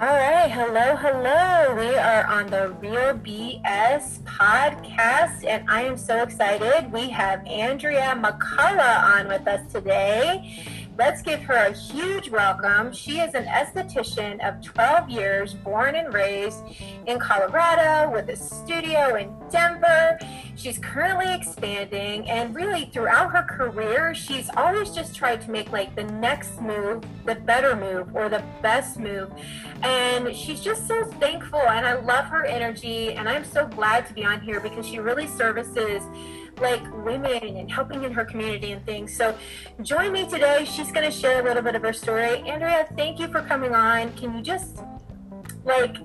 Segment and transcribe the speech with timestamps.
[0.00, 1.76] All right, hello, hello.
[1.76, 6.90] We are on the Real BS podcast, and I am so excited.
[6.90, 10.56] We have Andrea McCollough on with us today.
[11.00, 12.92] Let's give her a huge welcome.
[12.92, 16.58] She is an esthetician of 12 years, born and raised
[17.06, 20.18] in Colorado with a studio in Denver.
[20.56, 25.96] She's currently expanding, and really throughout her career, she's always just tried to make like
[25.96, 29.32] the next move, the better move, or the best move.
[29.82, 34.12] And she's just so thankful, and I love her energy, and I'm so glad to
[34.12, 36.02] be on here because she really services
[36.60, 39.16] like women and helping in her community and things.
[39.16, 39.36] So
[39.82, 40.64] join me today.
[40.64, 42.38] She's going to share a little bit of her story.
[42.48, 44.12] Andrea, thank you for coming on.
[44.14, 44.80] Can you just
[45.64, 45.96] like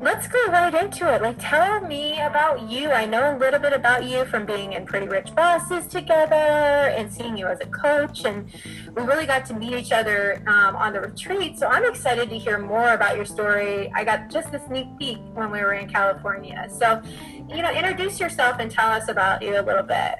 [0.00, 1.22] let's go right into it.
[1.22, 2.90] Like, tell me about you.
[2.90, 7.12] I know a little bit about you from being in Pretty Rich Bosses together and
[7.12, 8.24] seeing you as a coach.
[8.24, 8.52] And
[8.96, 11.58] we really got to meet each other um, on the retreat.
[11.58, 13.92] So I'm excited to hear more about your story.
[13.94, 16.68] I got just a sneak peek when we were in California.
[16.76, 17.00] So,
[17.48, 20.16] you know, introduce yourself and tell us about you a little bit.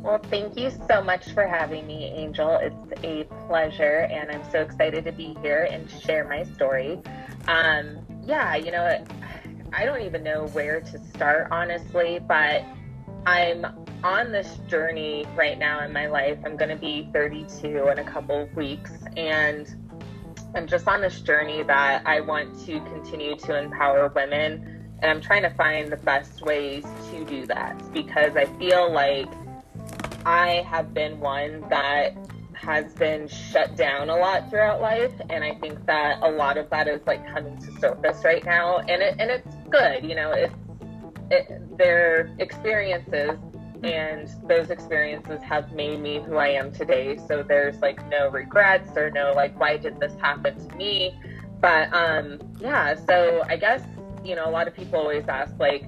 [0.00, 2.56] Well, thank you so much for having me, Angel.
[2.56, 7.02] It's a pleasure, and I'm so excited to be here and share my story.
[7.46, 7.98] Um,
[8.30, 9.04] yeah, you know,
[9.72, 12.64] I don't even know where to start, honestly, but
[13.26, 13.66] I'm
[14.04, 16.38] on this journey right now in my life.
[16.44, 19.68] I'm going to be 32 in a couple of weeks, and
[20.54, 24.86] I'm just on this journey that I want to continue to empower women.
[25.02, 29.28] And I'm trying to find the best ways to do that because I feel like
[30.24, 32.14] I have been one that
[32.60, 36.68] has been shut down a lot throughout life and i think that a lot of
[36.70, 40.32] that is like coming to surface right now and it and it's good you know
[40.32, 40.54] it's
[41.30, 43.38] it, their experiences
[43.82, 48.94] and those experiences have made me who i am today so there's like no regrets
[48.96, 51.18] or no like why did this happen to me?
[51.60, 53.82] But um yeah so i guess
[54.24, 55.86] you know a lot of people always ask like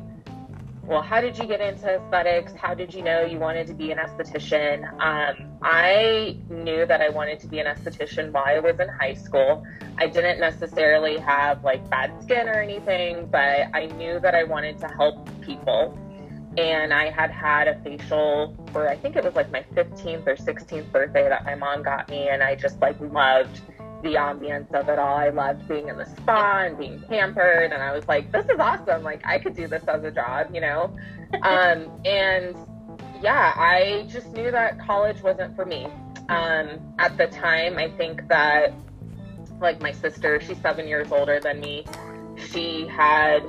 [0.85, 2.53] well, how did you get into aesthetics?
[2.55, 4.83] How did you know you wanted to be an esthetician?
[5.01, 9.15] Um, I knew that I wanted to be an esthetician while I was in high
[9.15, 9.65] school.
[9.99, 14.79] I didn't necessarily have like bad skin or anything, but I knew that I wanted
[14.81, 15.97] to help people.
[16.59, 20.35] And I had had a facial for I think it was like my 15th or
[20.35, 23.61] 16th birthday that my mom got me, and I just like loved
[24.03, 25.17] the ambience of it all.
[25.17, 28.59] I loved being in the spa and being pampered, and I was like, this is
[28.59, 29.03] awesome.
[29.03, 30.97] Like, I could do this as a job, you know?
[31.43, 32.57] um, and
[33.23, 35.87] yeah, I just knew that college wasn't for me.
[36.29, 38.73] Um, at the time, I think that,
[39.61, 41.85] like, my sister, she's seven years older than me,
[42.37, 43.43] she had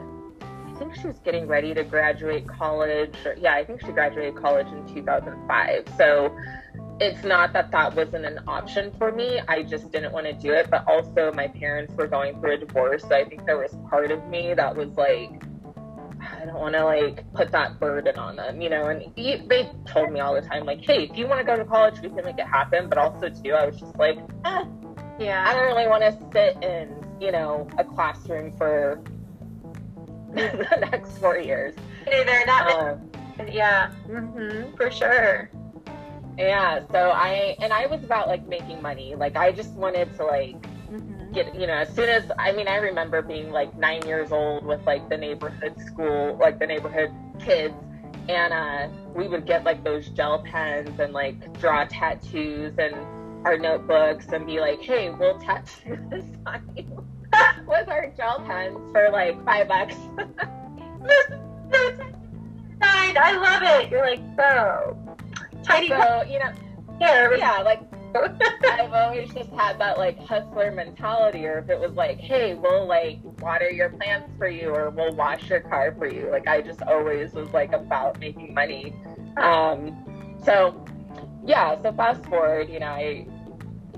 [0.73, 3.15] I think she was getting ready to graduate college.
[3.25, 5.87] Or, yeah, I think she graduated college in 2005.
[5.97, 6.35] So
[6.99, 9.41] it's not that that wasn't an option for me.
[9.47, 10.69] I just didn't want to do it.
[10.69, 13.03] But also, my parents were going through a divorce.
[13.03, 15.43] So I think there was part of me that was like,
[16.21, 18.85] I don't want to like put that burden on them, you know.
[18.85, 21.65] And they told me all the time, like, hey, if you want to go to
[21.65, 22.87] college, we can make it happen.
[22.89, 24.65] But also, too, I was just like, eh,
[25.19, 29.01] yeah, I don't really want to sit in, you know, a classroom for
[30.33, 31.75] the next four years.
[32.07, 32.71] Either not.
[32.71, 33.09] Um,
[33.51, 35.49] yeah, mm-hmm, for sure.
[36.37, 39.15] Yeah, so I and I was about like making money.
[39.15, 41.31] Like I just wanted to like mm-hmm.
[41.31, 44.65] get you know as soon as I mean I remember being like nine years old
[44.65, 47.75] with like the neighborhood school like the neighborhood kids
[48.29, 52.95] and uh, we would get like those gel pens and like draw tattoos and
[53.45, 57.05] our notebooks and be like hey we'll tattoo this on you
[57.67, 59.95] with our gel pens for like five bucks.
[63.15, 63.91] I love it.
[63.91, 65.02] You're like so
[65.63, 65.89] tiny.
[65.89, 66.51] So you know,
[66.99, 67.81] yeah, yeah, like
[68.71, 72.85] I've always just had that like hustler mentality, or if it was like, hey, we'll
[72.85, 76.29] like water your plants for you, or we'll wash your car for you.
[76.29, 78.93] Like I just always was like about making money.
[79.37, 80.85] Um, so
[81.45, 83.27] yeah, so fast forward, you know, I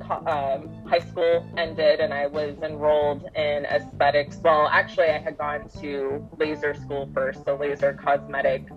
[0.09, 4.37] um, high school ended and I was enrolled in aesthetics.
[4.43, 8.67] Well, actually, I had gone to laser school first, so laser cosmetic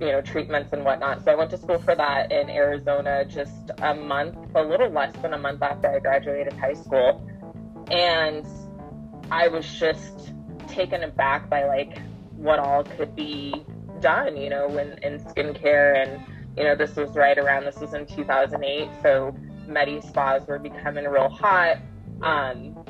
[0.00, 1.24] you know, treatments and whatnot.
[1.24, 5.14] So I went to school for that in Arizona just a month, a little less
[5.22, 7.28] than a month after I graduated high school.
[7.90, 8.46] And
[9.30, 10.32] I was just
[10.68, 11.98] taken aback by like
[12.36, 13.64] what all could be
[14.00, 16.00] done, you know, in, in skincare.
[16.00, 16.22] And,
[16.56, 18.88] you know, this was right around, this was in 2008.
[19.02, 19.36] So
[19.66, 21.78] Medi spas were becoming real hot.
[22.22, 22.84] Um,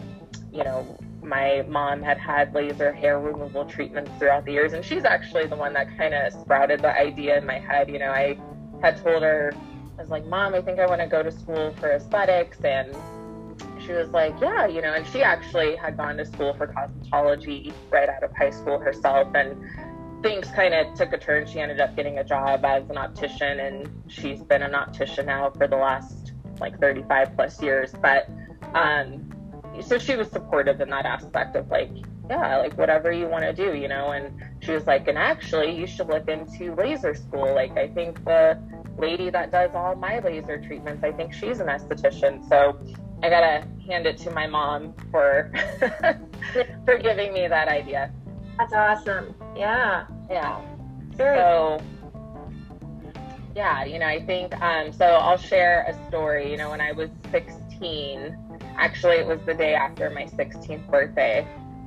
[0.52, 5.04] you know, my mom had had laser hair removal treatments throughout the years, and she's
[5.04, 7.90] actually the one that kind of sprouted the idea in my head.
[7.90, 8.38] You know, I
[8.82, 9.52] had told her,
[9.98, 12.96] I was like, Mom, I think I want to go to school for aesthetics, and
[13.84, 17.72] she was like, yeah, you know, and she actually had gone to school for cosmetology
[17.90, 19.28] right out of high school herself.
[19.34, 19.56] And
[20.22, 21.46] things kind of took a turn.
[21.46, 25.50] She ended up getting a job as an optician, and she's been an optician now
[25.50, 27.92] for the last like 35 plus years.
[28.00, 28.28] But
[28.74, 29.32] um,
[29.82, 31.90] so she was supportive in that aspect of like,
[32.30, 34.10] yeah, like whatever you want to do, you know.
[34.10, 37.54] And she was like, and actually, you should look into laser school.
[37.54, 38.58] Like, I think the
[38.98, 42.46] lady that does all my laser treatments, I think she's an esthetician.
[42.48, 42.78] So
[43.22, 45.50] I gotta hand it to my mom for
[46.84, 48.12] for giving me that idea.
[48.58, 49.34] That's awesome.
[49.56, 50.06] Yeah.
[50.28, 50.60] Yeah.
[51.16, 51.80] So
[53.58, 55.04] yeah, you know, I think um, so.
[55.04, 56.48] I'll share a story.
[56.48, 58.36] You know, when I was 16,
[58.76, 61.46] actually, it was the day after my 16th birthday.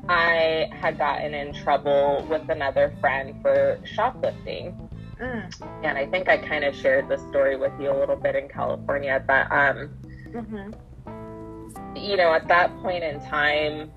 [0.09, 4.89] I had gotten in trouble with another friend for shoplifting.
[5.21, 5.83] Mm.
[5.83, 8.49] And I think I kind of shared this story with you a little bit in
[8.49, 9.23] California.
[9.25, 9.89] But, um,
[10.27, 11.95] mm-hmm.
[11.95, 13.91] you know, at that point in time,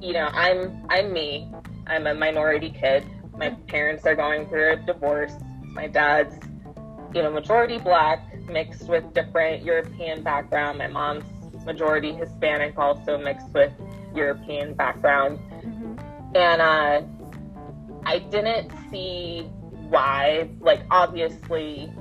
[0.00, 1.50] you know, I'm I'm me.
[1.86, 3.04] I'm a minority kid.
[3.36, 5.32] My parents are going through a divorce.
[5.62, 6.34] My dad's,
[7.14, 10.78] you know, majority black, mixed with different European background.
[10.78, 11.24] My mom's
[11.64, 13.72] majority Hispanic, also mixed with
[14.14, 15.38] European background.
[15.38, 16.36] Mm-hmm.
[16.36, 17.02] And uh,
[18.04, 19.42] I didn't see
[19.88, 20.48] why.
[20.60, 21.92] Like, obviously,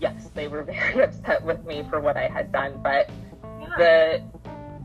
[0.00, 3.10] yes, they were very upset with me for what I had done, but
[3.42, 3.68] yeah.
[3.78, 4.22] the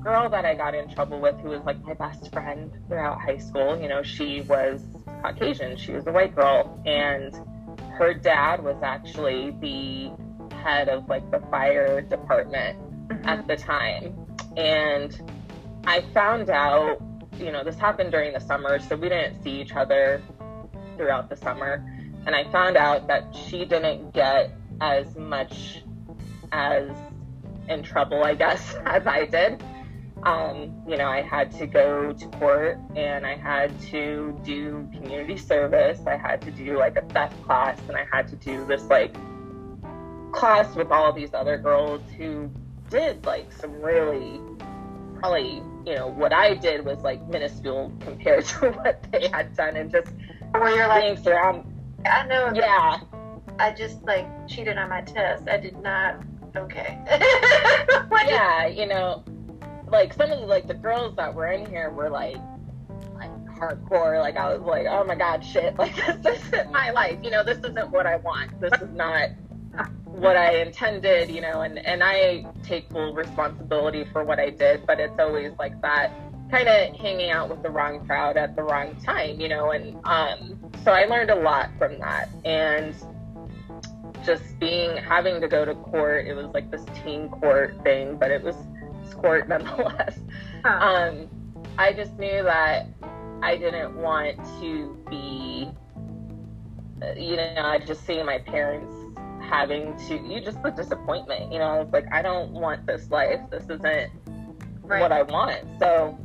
[0.03, 3.37] girl that I got in trouble with, who was like my best friend throughout high
[3.37, 4.83] school, you know, she was
[5.21, 5.77] Caucasian.
[5.77, 7.33] She was a white girl, and
[7.97, 10.11] her dad was actually the
[10.61, 12.77] head of like the fire department
[13.07, 13.27] mm-hmm.
[13.27, 14.15] at the time.
[14.57, 15.19] And
[15.85, 17.01] I found out,
[17.39, 20.21] you know, this happened during the summer, so we didn't see each other
[20.97, 21.85] throughout the summer.
[22.25, 25.83] And I found out that she didn't get as much
[26.51, 26.89] as
[27.67, 29.63] in trouble, I guess, as I did.
[30.23, 35.35] Um, you know, I had to go to court and I had to do community
[35.35, 35.99] service.
[36.05, 39.15] I had to do like a theft class and I had to do this like
[40.31, 42.49] class with all these other girls who
[42.89, 44.39] did like some really
[45.19, 49.75] probably you know what I did was like minuscule compared to what they had done
[49.75, 50.11] and just
[50.51, 51.65] where you're like around.
[52.05, 52.51] I know.
[52.53, 52.99] Yeah.
[53.59, 55.47] I just like cheated on my test.
[55.47, 56.23] I did not.
[56.55, 56.97] Okay.
[58.27, 59.23] yeah, you know,
[59.87, 62.37] like some of the like the girls that were in here were like
[63.15, 64.19] like hardcore.
[64.19, 65.75] Like I was like, oh my god, shit!
[65.77, 67.19] Like this isn't my life.
[67.23, 68.59] You know, this isn't what I want.
[68.59, 69.29] This is not
[70.11, 74.85] what I intended, you know, and, and I take full responsibility for what I did,
[74.85, 76.11] but it's always like that
[76.51, 79.95] kind of hanging out with the wrong crowd at the wrong time, you know, and
[80.03, 82.29] um, so I learned a lot from that.
[82.43, 82.93] And
[84.25, 88.31] just being, having to go to court, it was like this teen court thing, but
[88.31, 88.55] it was
[89.13, 90.19] court nonetheless.
[90.63, 90.69] Huh.
[90.69, 91.29] Um,
[91.77, 92.87] I just knew that
[93.41, 95.71] I didn't want to be,
[97.17, 98.93] you know, just seeing my parents
[99.51, 103.41] having to you just the disappointment you know it's like i don't want this life
[103.49, 104.09] this isn't
[104.83, 105.01] right.
[105.01, 106.17] what i want so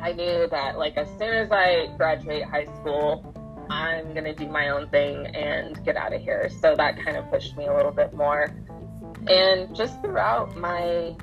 [0.00, 3.34] i knew that like as soon as i graduate high school
[3.68, 7.16] i'm going to do my own thing and get out of here so that kind
[7.16, 8.54] of pushed me a little bit more
[9.26, 11.16] and just throughout my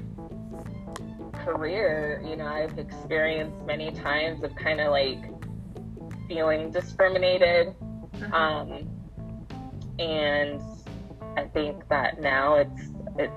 [1.46, 5.24] career you know i've experienced many times of kind of like
[6.28, 7.74] feeling discriminated
[8.18, 8.34] mm-hmm.
[8.34, 8.90] um,
[10.00, 10.62] and
[11.38, 12.82] I think that now it's
[13.18, 13.34] it's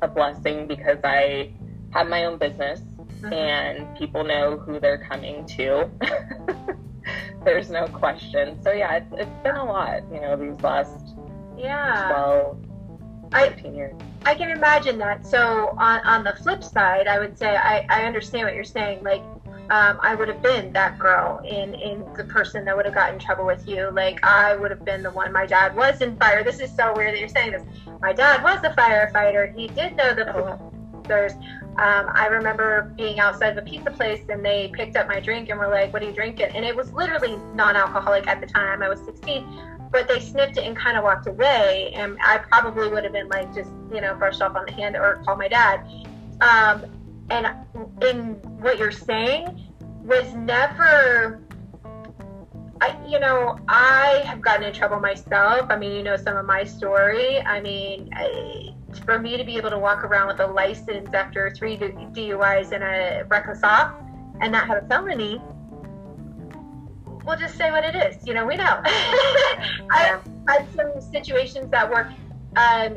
[0.00, 1.52] a blessing because I
[1.90, 2.80] have my own business
[3.20, 3.32] mm-hmm.
[3.32, 5.88] and people know who they're coming to.
[7.44, 8.62] There's no question.
[8.62, 11.14] So yeah, it's, it's been a lot, you know, these last
[11.56, 12.64] yeah 12,
[13.32, 13.94] 13 I, years.
[14.24, 15.26] I can imagine that.
[15.26, 19.02] So on on the flip side, I would say I, I understand what you're saying.
[19.02, 19.22] Like
[19.72, 23.14] um, I would have been that girl in in the person that would have gotten
[23.14, 23.90] in trouble with you.
[23.90, 25.32] Like I would have been the one.
[25.32, 26.44] My dad was in fire.
[26.44, 27.62] This is so weird that you're saying this.
[28.02, 29.56] My dad was a firefighter.
[29.56, 31.32] He did know the officers.
[31.78, 35.48] Um, I remember being outside of a pizza place and they picked up my drink
[35.48, 38.82] and were like, "What are you drinking?" And it was literally non-alcoholic at the time.
[38.82, 41.92] I was 16, but they sniffed it and kind of walked away.
[41.94, 44.96] And I probably would have been like, just you know, brushed off on the hand
[44.96, 45.80] or call my dad.
[46.42, 47.46] Um, and
[48.02, 49.72] in what you're saying
[50.04, 51.42] was never
[52.82, 55.66] I, you know, I have gotten in trouble myself.
[55.70, 57.40] I mean, you know some of my story.
[57.40, 58.74] I mean, I,
[59.04, 62.82] for me to be able to walk around with a license after three DUIs and
[62.82, 63.94] a reckless off,
[64.40, 65.40] and not have a felony,
[67.24, 68.26] we'll just say what it is.
[68.26, 68.80] You know, we know.
[68.84, 72.12] I had some situations that were,
[72.56, 72.94] um,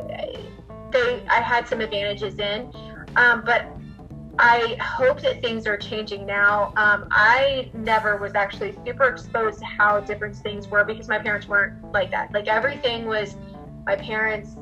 [0.92, 2.74] they, I had some advantages in.
[3.16, 3.68] Um, but
[4.38, 6.74] I hope that things are changing now.
[6.76, 11.48] Um, I never was actually super exposed to how different things were because my parents
[11.48, 12.34] weren't like that.
[12.34, 13.36] Like everything was,
[13.86, 14.58] my parents,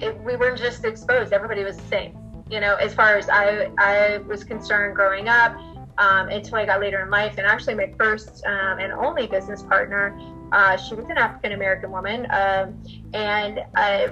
[0.00, 1.32] it, we weren't just exposed.
[1.32, 2.18] Everybody was the same.
[2.50, 5.56] You know, as far as I, I was concerned growing up,
[5.98, 7.38] um, until I got later in life.
[7.38, 10.18] And actually, my first um, and only business partner,
[10.52, 14.08] uh, she was an African American woman, um, and uh,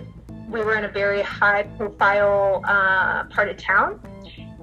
[0.48, 4.00] we were in a very high profile uh, part of town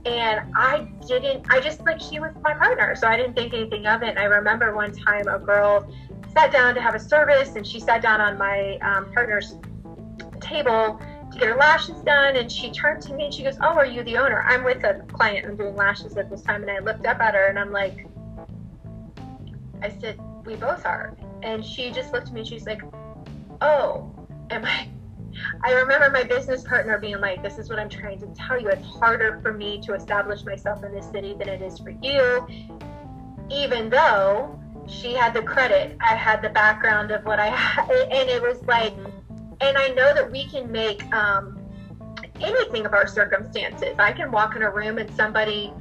[0.06, 3.86] and I didn't, I just like she was my partner, so I didn't think anything
[3.86, 4.10] of it.
[4.10, 5.90] And I remember one time a girl
[6.34, 9.56] sat down to have a service, and she sat down on my um, partner's
[10.40, 11.00] table
[11.32, 13.86] to get her lashes done, and she turned to me and she goes, "Oh, are
[13.86, 15.46] you the owner?" I'm with a client.
[15.46, 18.08] I'm doing lashes at this time, and I looked up at her and I'm like,
[19.82, 22.42] I said, "We both are," and she just looked at me.
[22.42, 22.82] and She's like,
[23.62, 24.12] "Oh,
[24.50, 24.88] am I?"
[25.64, 28.70] I remember my business partner being like, This is what I'm trying to tell you.
[28.70, 32.48] It's harder for me to establish myself in this city than it is for you.
[33.50, 37.90] Even though she had the credit, I had the background of what I had.
[37.90, 38.94] And it was like,
[39.62, 41.60] and I know that we can make um,
[42.40, 43.96] anything of our circumstances.
[44.00, 45.74] I can walk in a room and somebody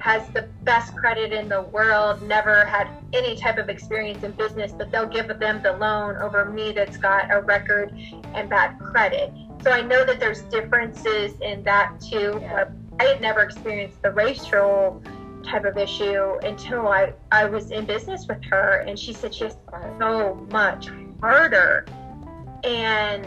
[0.00, 4.72] has the best credit in the world, never had any type of experience in business,
[4.72, 7.92] but they'll give them the loan over me that's got a record
[8.34, 9.32] and bad credit.
[9.62, 12.38] So I know that there's differences in that too.
[12.40, 12.70] Yeah.
[12.98, 15.02] I had never experienced the racial
[15.44, 19.44] type of issue until I, I was in business with her and she said she
[19.44, 19.56] has
[19.98, 20.88] so much
[21.20, 21.86] harder
[22.64, 23.26] and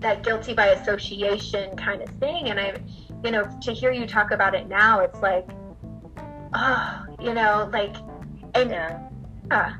[0.00, 2.50] that guilty by association kind of thing.
[2.50, 2.76] And I,
[3.24, 5.46] you know, to hear you talk about it now, it's like,
[6.54, 7.96] oh, you know, like,
[8.54, 9.08] and yeah.
[9.50, 9.76] yeah.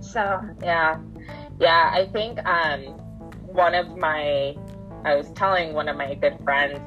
[0.00, 0.98] So yeah,
[1.60, 1.90] yeah.
[1.92, 2.82] I think um,
[3.46, 4.56] one of my,
[5.04, 6.80] I was telling one of my good friends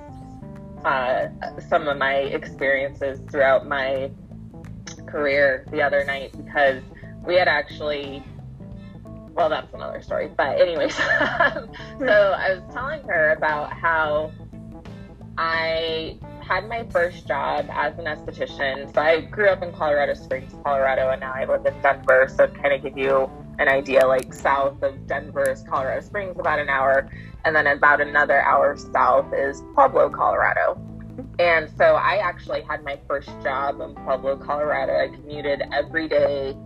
[0.86, 1.28] uh,
[1.68, 4.12] some of my experiences throughout my
[5.08, 6.82] career the other night because
[7.26, 8.24] we had actually
[9.34, 14.32] well that's another story but anyways so i was telling her about how
[15.38, 16.18] i
[16.50, 18.92] had my first job as an esthetician.
[18.92, 22.28] So I grew up in Colorado Springs, Colorado, and now I live in Denver.
[22.28, 23.30] So to kind of give you
[23.60, 27.08] an idea, like south of Denver is Colorado Springs, about an hour,
[27.46, 30.82] and then about another hour south is Pueblo, Colorado.
[31.38, 34.94] And so I actually had my first job in Pueblo, Colorado.
[34.98, 36.58] I commuted every day,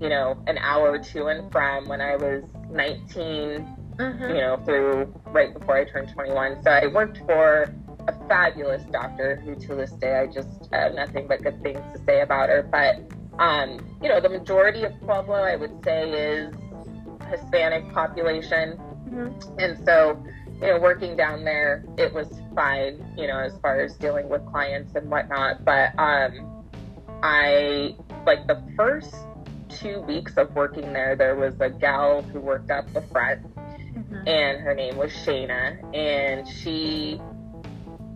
[0.00, 4.22] you know, an hour to and from when I was 19, mm-hmm.
[4.22, 6.62] you know, through right before I turned 21.
[6.62, 7.74] So I worked for
[8.08, 12.02] a fabulous doctor who to this day I just have nothing but good things to
[12.06, 12.62] say about her.
[12.62, 13.06] But,
[13.38, 16.54] um, you know, the majority of Pueblo, I would say, is
[17.30, 18.78] Hispanic population.
[19.10, 19.58] Mm-hmm.
[19.58, 20.24] And so,
[20.60, 24.44] you know, working down there, it was fine, you know, as far as dealing with
[24.46, 25.64] clients and whatnot.
[25.66, 26.64] But um,
[27.22, 27.94] I,
[28.26, 29.14] like, the first
[29.68, 33.42] two weeks of working there, there was a gal who worked up the front.
[33.54, 34.28] Mm-hmm.
[34.28, 37.20] And her name was Shayna, and she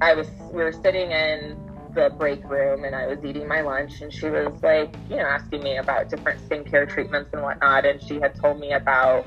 [0.03, 1.57] I was we were sitting in
[1.95, 5.27] the break room and I was eating my lunch and she was like, you know,
[5.27, 7.87] asking me about different skincare treatments and whatnot.
[7.87, 9.27] And she had told me about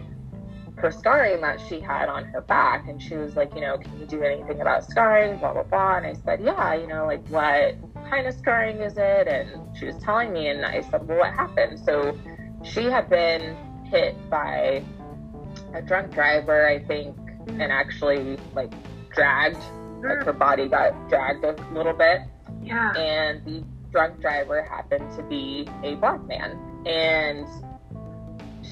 [0.77, 2.87] her scarring that she had on her back.
[2.89, 5.37] And she was like, you know, can you do anything about scarring?
[5.37, 5.97] Blah, blah, blah.
[5.97, 7.75] And I said, yeah, you know, like what
[8.09, 9.27] kind of scarring is it?
[9.27, 11.79] And she was telling me, and I said, well, what happened?
[11.79, 12.17] So
[12.63, 13.55] she had been
[13.85, 14.83] hit by
[15.73, 17.15] a drunk driver, I think,
[17.47, 17.71] and mm-hmm.
[17.71, 18.73] actually like
[19.13, 19.61] dragged
[20.07, 22.21] like her body got dragged a little bit.
[22.61, 22.91] Yeah.
[22.93, 26.59] And the drunk driver happened to be a black man.
[26.85, 27.47] And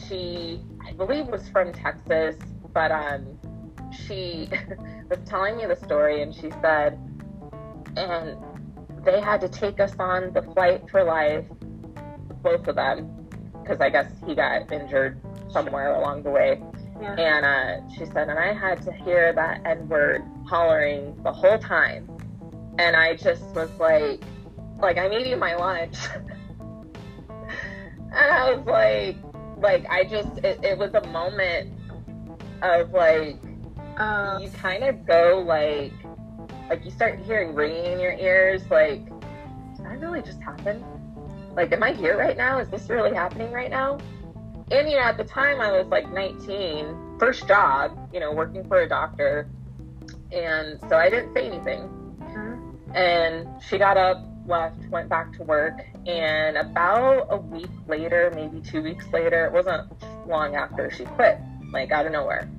[0.08, 2.36] she, I believe, was from Texas,
[2.74, 3.38] but um,
[3.92, 4.50] she
[5.10, 7.00] was telling me the story and she said,
[7.96, 8.38] and
[9.06, 11.46] they had to take us on the flight for life,
[12.42, 13.28] both of them,
[13.62, 15.20] because I guess he got injured
[15.52, 16.62] somewhere along the way.
[17.02, 17.16] Yeah.
[17.16, 21.58] And uh, she said, and I had to hear that N word hollering the whole
[21.58, 22.08] time.
[22.78, 24.22] And I just was like,
[24.80, 25.98] like I'm eating my lunch.
[28.12, 29.18] and I was like,
[29.58, 31.74] like I just, it, it was a moment
[32.62, 33.38] of like,
[33.98, 35.92] uh, you kind of go like,
[36.70, 39.06] like you start hearing ringing in your ears, like,
[39.76, 40.84] did that really just happen?
[41.56, 42.60] Like, am I here right now?
[42.60, 43.98] Is this really happening right now?
[44.72, 48.66] and you know at the time i was like 19 first job you know working
[48.66, 49.50] for a doctor
[50.34, 51.82] and so i didn't say anything
[52.20, 52.96] mm-hmm.
[52.96, 58.60] and she got up left went back to work and about a week later maybe
[58.62, 59.90] two weeks later it wasn't
[60.28, 61.40] long after she quit
[61.72, 62.50] like out of nowhere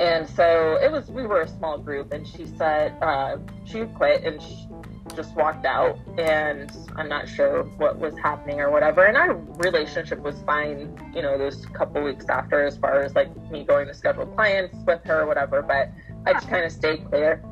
[0.00, 4.24] And so it was, we were a small group, and she said uh, she quit
[4.24, 4.66] and she
[5.14, 5.98] just walked out.
[6.18, 9.04] And I'm not sure what was happening or whatever.
[9.04, 13.30] And our relationship was fine, you know, those couple weeks after, as far as like
[13.50, 15.62] me going to schedule clients with her or whatever.
[15.62, 15.90] But
[16.26, 17.42] I just kind of stayed clear.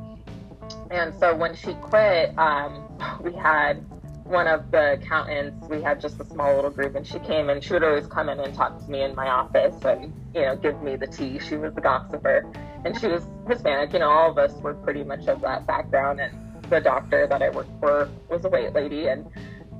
[0.91, 2.87] And so when she quit, um,
[3.23, 3.83] we had
[4.31, 7.63] one of the accountants, we had just a small little group, and she came and
[7.63, 10.55] she would always come in and talk to me in my office and, you know,
[10.55, 11.37] give me the tea.
[11.39, 12.49] She was the gossiper.
[12.85, 13.93] And she was Hispanic.
[13.93, 16.19] You know, all of us were pretty much of that background.
[16.19, 16.33] And
[16.69, 19.07] the doctor that I worked for was a white lady.
[19.07, 19.27] And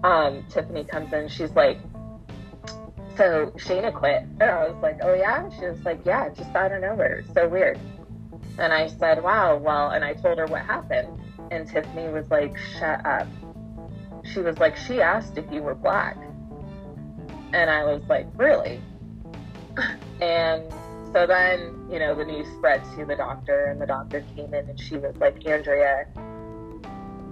[0.04, 1.80] um, Tiffany comes in, she's like,
[3.16, 4.24] So Shayna quit.
[4.40, 5.50] And I was like, Oh, yeah?
[5.58, 7.24] She was like, Yeah, just out of nowhere.
[7.34, 7.80] So weird.
[8.58, 11.20] And I said, Wow, well, and I told her what happened.
[11.52, 13.28] And Tiffany was like, Shut up
[14.24, 16.18] she was like, she asked if you were black.
[17.54, 18.82] And I was like, really?
[20.22, 20.64] and
[21.14, 24.70] so then, you know, the news spread to the doctor, and the doctor came in
[24.70, 26.06] and she was like, Andrea,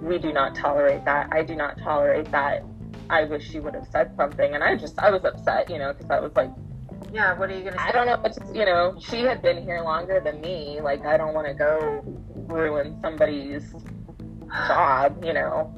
[0.02, 1.28] we do not tolerate that.
[1.32, 2.64] I do not tolerate that.
[3.08, 4.54] I wish she would have said something.
[4.54, 6.50] And I just, I was upset, you know, because I was like,
[7.12, 7.78] yeah, what are you to say?
[7.78, 8.20] I don't know.
[8.24, 10.80] It's, you know, she had been here longer than me.
[10.80, 12.02] Like, I don't want to go
[12.46, 13.74] ruin somebody's
[14.68, 15.74] job, you know.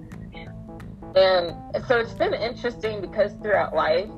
[1.15, 1.55] And
[1.87, 4.09] so it's been interesting because throughout life,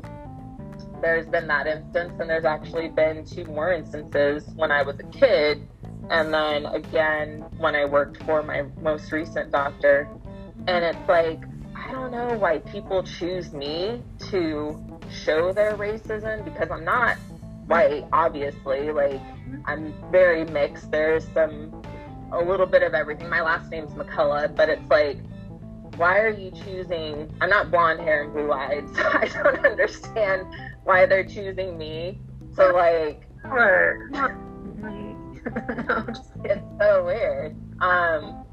[1.00, 5.18] there's been that instance, and there's actually been two more instances when I was a
[5.18, 5.68] kid,
[6.08, 10.08] and then again when I worked for my most recent doctor.
[10.66, 11.42] And it's like,
[11.74, 17.16] I don't know why people choose me to show their racism because I'm not
[17.66, 18.90] white, obviously.
[18.92, 19.20] Like,
[19.64, 20.90] I'm very mixed.
[20.90, 21.82] There's some,
[22.32, 23.28] a little bit of everything.
[23.28, 25.18] My last name's McCollough, but it's like,
[25.96, 27.32] why are you choosing?
[27.40, 30.46] I'm not blonde hair and blue eyed, so I don't understand
[30.84, 32.18] why they're choosing me.
[32.54, 33.28] So like,
[36.44, 37.56] it's so weird.
[37.80, 38.44] Um,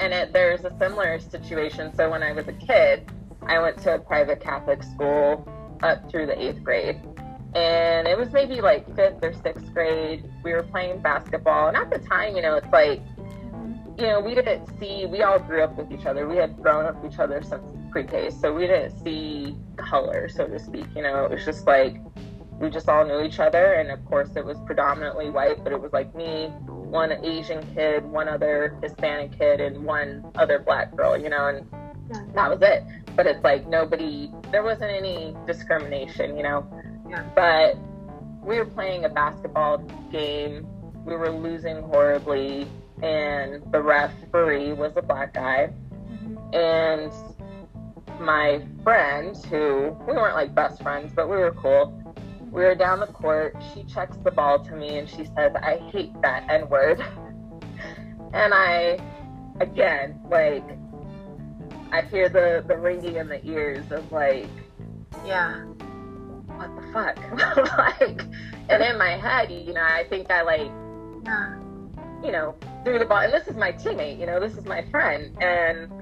[0.00, 1.94] and it, there's a similar situation.
[1.94, 3.10] So when I was a kid,
[3.42, 5.46] I went to a private Catholic school
[5.82, 7.00] up through the eighth grade.
[7.54, 10.24] And it was maybe like fifth or sixth grade.
[10.42, 11.68] We were playing basketball.
[11.68, 13.02] And at the time, you know, it's like
[13.98, 16.26] you know, we didn't see, we all grew up with each other.
[16.26, 18.30] We had grown up with each other since pre K.
[18.30, 20.86] So we didn't see color, so to speak.
[20.96, 21.96] You know, it was just like,
[22.58, 23.74] we just all knew each other.
[23.74, 28.04] And of course, it was predominantly white, but it was like me, one Asian kid,
[28.04, 31.66] one other Hispanic kid, and one other black girl, you know, and
[32.34, 32.84] that was it.
[33.16, 36.66] But it's like nobody, there wasn't any discrimination, you know.
[37.08, 37.28] Yeah.
[37.34, 37.76] But
[38.42, 39.78] we were playing a basketball
[40.10, 40.66] game.
[41.04, 42.68] We were losing horribly
[43.02, 45.70] and the referee was a black guy.
[46.04, 46.54] Mm-hmm.
[46.54, 47.12] And
[48.20, 51.98] my friend, who we weren't like best friends, but we were cool.
[52.50, 53.56] We were down the court.
[53.74, 57.00] She checks the ball to me and she says, I hate that N word.
[58.32, 58.98] and I,
[59.60, 60.64] again, like,
[61.92, 64.48] I hear the, the ringing in the ears of like,
[65.26, 65.62] yeah,
[66.46, 67.78] what the fuck?
[67.78, 68.22] like,
[68.68, 70.70] and in my head, you know, I think I like,
[71.24, 71.58] yeah.
[72.24, 73.18] you know, threw the ball.
[73.18, 75.36] And this is my teammate, you know, this is my friend.
[75.42, 75.92] And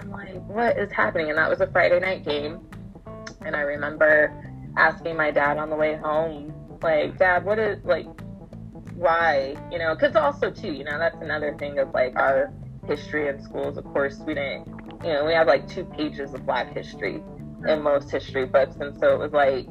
[0.00, 1.28] I'm like, what is happening?
[1.28, 2.60] And that was a Friday night game.
[3.42, 4.32] And I remember
[4.78, 8.06] asking my dad on the way home, like, Dad, what is, like,
[8.94, 9.56] why?
[9.70, 12.52] You know, because also, too, you know, that's another thing of like our
[12.86, 13.78] history in schools.
[13.78, 17.22] Of course, we didn't, you know, we have like two pages of Black history
[17.66, 18.76] in most history books.
[18.76, 19.66] And so it was like,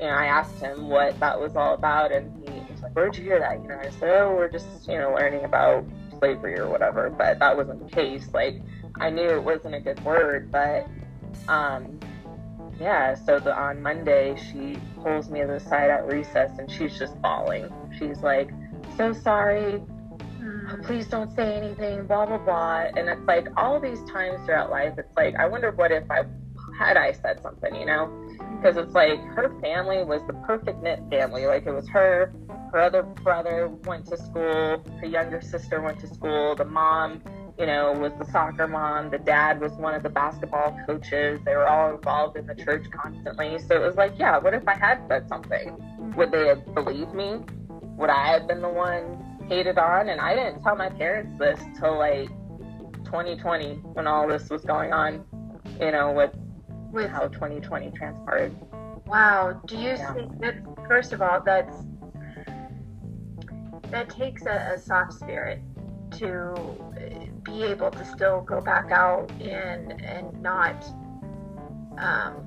[0.00, 3.16] you know, I asked him what that was all about, and he was like, where'd
[3.16, 3.60] you hear that?
[3.62, 5.84] You know, I said, oh, we're just, you know, learning about
[6.18, 7.10] slavery or whatever.
[7.10, 8.28] But that wasn't the case.
[8.32, 8.62] Like,
[8.98, 10.86] I knew it wasn't a good word, but,
[11.48, 12.00] um,
[12.80, 13.14] yeah.
[13.14, 17.20] So the, on Monday, she pulls me to the side at recess, and she's just
[17.20, 17.68] bawling.
[17.98, 18.50] She's like,
[18.96, 19.82] so sorry.
[20.82, 22.84] Please don't say anything, blah, blah, blah.
[22.96, 26.24] And it's like all these times throughout life, it's like, I wonder what if I
[26.78, 28.10] had I said something, you know?
[28.56, 31.46] Because it's like her family was the perfect knit family.
[31.46, 32.32] Like it was her,
[32.72, 37.22] her other brother went to school, her younger sister went to school, the mom,
[37.58, 41.40] you know, was the soccer mom, the dad was one of the basketball coaches.
[41.44, 43.58] They were all involved in the church constantly.
[43.58, 45.76] So it was like, yeah, what if I had said something?
[46.16, 47.40] Would they have believed me?
[47.98, 50.08] Would I have been the one hated on?
[50.08, 52.28] And I didn't tell my parents this till like
[53.04, 55.24] 2020 when all this was going on,
[55.80, 56.34] you know, with,
[56.92, 58.54] with how 2020 transpired.
[59.06, 59.60] Wow.
[59.66, 60.14] Do you yeah.
[60.14, 60.54] think that,
[60.88, 61.76] first of all, that's
[63.90, 65.60] that takes a, a soft spirit
[66.12, 66.54] to
[67.42, 70.84] be able to still go back out and and not
[71.98, 72.46] um,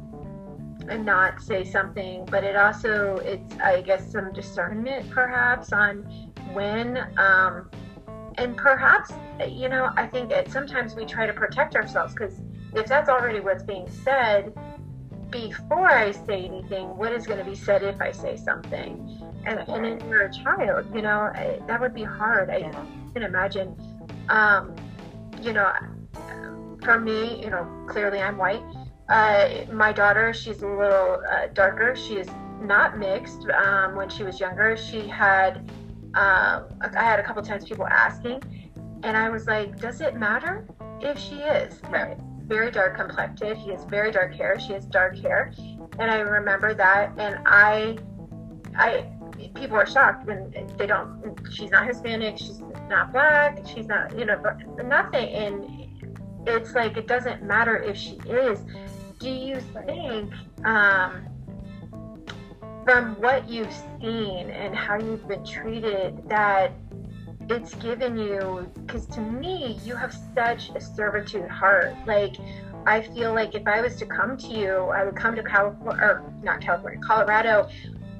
[0.90, 6.98] and not say something but it also it's i guess some discernment perhaps on when
[7.18, 7.70] um
[8.38, 9.12] and perhaps
[9.48, 12.42] you know i think that sometimes we try to protect ourselves because
[12.76, 14.54] if that's already what's being said
[15.30, 19.20] before i say anything what is going to be said if i say something?
[19.46, 22.62] And, and then you're a child you know I, that would be hard i
[23.14, 23.76] can imagine.
[24.30, 24.76] Um,
[25.42, 25.72] you know
[26.84, 28.64] for me you know clearly i'm white.
[29.10, 31.96] Uh, my daughter, she's a little uh, darker.
[31.96, 32.28] She is
[32.62, 33.46] not mixed.
[33.50, 35.70] Um, when she was younger, she had,
[36.16, 38.42] um, I had a couple times people asking,
[39.04, 40.68] and I was like, does it matter
[41.02, 41.80] if she is?
[41.90, 42.18] Right.
[42.46, 43.58] Very dark complected.
[43.58, 44.60] He has very dark hair.
[44.60, 45.54] She has dark hair.
[46.00, 47.14] And I remember that.
[47.18, 47.98] And I,
[48.76, 49.10] I,
[49.56, 52.38] people are shocked when they don't, she's not Hispanic.
[52.38, 53.66] She's not black.
[53.66, 55.30] She's not, you know, But nothing.
[55.30, 58.60] And it's like, it doesn't matter if she is
[59.24, 60.34] do you think,
[60.66, 61.26] um,
[62.84, 66.72] from what you've seen and how you've been treated, that
[67.50, 68.70] it's given you?
[68.86, 71.96] Because to me, you have such a servitude heart.
[72.06, 72.36] Like,
[72.86, 76.02] I feel like if I was to come to you, I would come to California,
[76.02, 77.70] or not California, Colorado.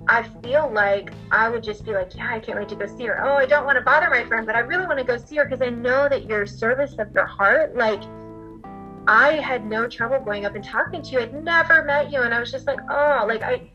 [0.08, 3.06] I feel like I would just be like, yeah, I can't wait to go see
[3.06, 3.26] her.
[3.26, 5.38] Oh, I don't want to bother my friend, but I really want to go see
[5.38, 8.04] her because I know that your service of your heart, like,
[9.08, 11.20] I had no trouble going up and talking to you.
[11.20, 13.70] I'd never met you, and I was just like, oh, like I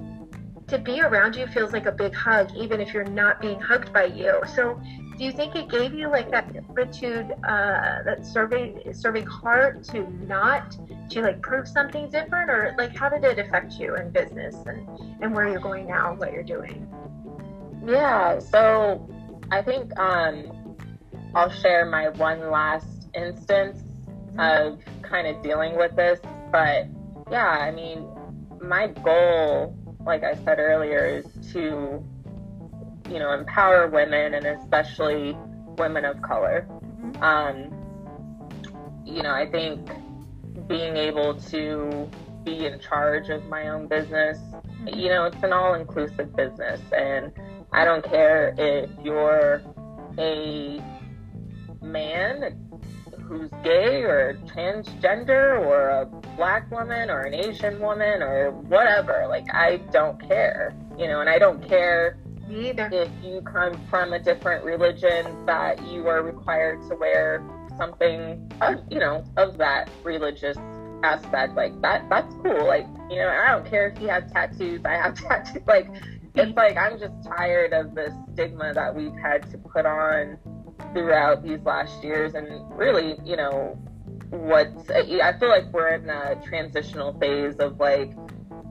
[0.69, 3.93] to be around you feels like a big hug, even if you're not being hugged
[3.93, 4.41] by you.
[4.55, 4.81] So,
[5.17, 10.09] do you think it gave you like that attitude, uh, that serving serving heart to
[10.27, 10.77] not
[11.11, 14.87] to like prove something different, or like how did it affect you in business and
[15.21, 16.87] and where you're going now, what you're doing?
[17.85, 19.09] Yeah, so
[19.51, 20.77] I think um,
[21.35, 23.83] I'll share my one last instance
[24.39, 26.21] of kind of dealing with this.
[26.53, 26.87] But
[27.31, 28.07] yeah, I mean,
[28.61, 29.78] my goal,
[30.09, 32.03] like I said earlier, is to,
[33.11, 35.37] you know, empower women and especially
[35.77, 36.67] women of color.
[36.71, 37.23] Mm-hmm.
[37.23, 39.87] Um, you know, I think
[40.67, 42.11] being able to
[42.43, 44.99] be in charge of my own business, mm-hmm.
[44.99, 46.81] you know, it's an all inclusive business.
[46.91, 47.31] And
[47.73, 49.63] I don't care if you're
[50.19, 50.83] a
[51.83, 52.68] man,
[53.29, 59.27] who's gay or transgender or a black woman or an Asian woman or whatever.
[59.29, 62.19] Like, I don't care, you know, and I don't care
[62.51, 67.45] either if you come from a different religion that you are required to wear
[67.77, 70.57] something, of, you know, of that religious
[71.03, 71.55] aspect.
[71.55, 72.67] Like, that, that's cool.
[72.67, 75.63] Like, you know, I don't care if you have tattoos, I have tattoos.
[75.67, 75.91] Like,
[76.39, 76.59] it's mm-hmm.
[76.59, 80.39] like I'm just tired of the stigma that we've had to put on
[80.93, 82.47] throughout these last years and
[82.77, 83.79] really you know
[84.31, 88.13] what's i feel like we're in a transitional phase of like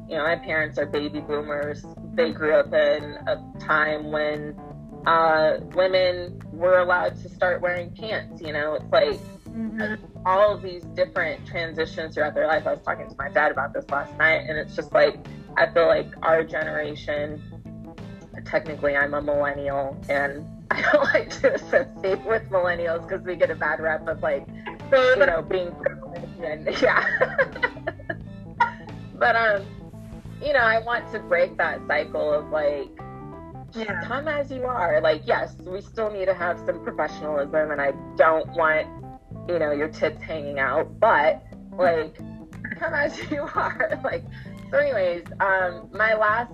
[0.09, 1.85] you know my parents are baby boomers.
[2.13, 4.57] They grew up in a time when
[5.05, 8.75] uh, women were allowed to start wearing pants you know?
[8.75, 9.95] It's like mm-hmm.
[10.25, 12.65] all of these different transitions throughout their life.
[12.65, 15.17] I was talking to my dad about this last night and it's just like
[15.57, 17.41] i feel like our generation
[18.45, 23.49] technically i'm a millennial and I don't like to associate with millennials because we get
[23.49, 24.45] a bad rep of like,
[24.91, 27.05] you know, being privileged and yeah.
[29.15, 29.65] but um,
[30.41, 32.89] you know, I want to break that cycle of like,
[33.73, 34.01] yeah.
[34.03, 35.01] come as you are.
[35.01, 38.87] Like, yes, we still need to have some professionalism, and I don't want,
[39.47, 41.43] you know, your tits hanging out, but
[41.77, 42.17] like,
[42.77, 43.99] come as you are.
[44.03, 44.25] Like,
[44.71, 46.51] so, anyways, um, my last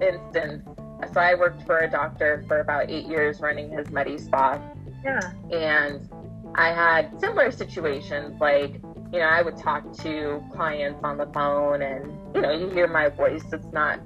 [0.00, 0.66] instance
[1.12, 4.60] so I worked for a doctor for about eight years running his Medi Spa.
[5.04, 5.32] Yeah.
[5.50, 6.08] And
[6.54, 8.74] I had similar situations like,
[9.12, 12.86] you know, I would talk to clients on the phone and, you know, you hear
[12.86, 13.44] my voice.
[13.52, 14.00] It's not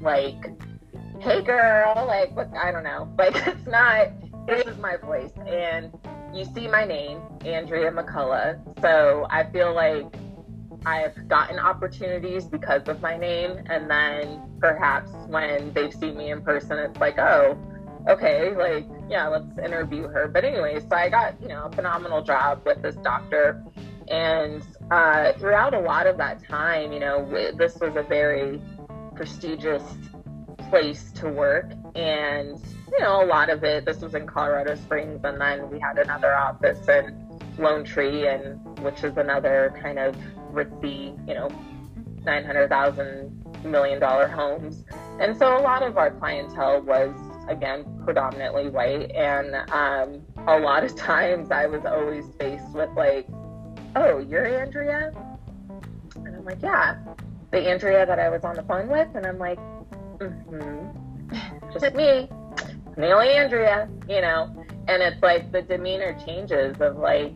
[0.00, 0.52] like,
[1.20, 3.12] hey girl, like, what, I don't know.
[3.18, 4.08] Like, it's not,
[4.46, 5.32] this is my voice.
[5.46, 5.92] And
[6.34, 8.80] you see my name, Andrea McCollough.
[8.80, 10.06] So I feel like
[10.86, 16.42] I've gotten opportunities because of my name, and then perhaps when they've seen me in
[16.42, 17.58] person, it's like, oh,
[18.08, 20.28] okay, like, yeah, let's interview her.
[20.28, 23.62] But anyway, so I got, you know, a phenomenal job with this doctor.
[24.08, 28.60] And uh, throughout a lot of that time, you know, this was a very
[29.14, 29.82] prestigious
[30.70, 31.72] place to work.
[31.94, 32.58] And,
[32.90, 35.98] you know, a lot of it, this was in Colorado Springs, and then we had
[35.98, 40.16] another office in Lone Tree, and which is another kind of
[40.52, 41.48] ritzy, you know,
[42.24, 43.32] nine hundred thousand
[43.64, 44.84] million dollar homes.
[45.20, 47.14] And so a lot of our clientele was
[47.48, 53.26] again predominantly white and um, a lot of times I was always faced with like,
[53.96, 55.12] Oh, you're Andrea?
[56.16, 56.98] And I'm like, Yeah.
[57.50, 59.58] the Andrea that I was on the phone with, and I'm like,
[60.18, 62.28] mm-hmm, just me,
[62.96, 64.54] the only Andrea, you know.
[64.88, 67.32] And it's like the demeanor changes of like,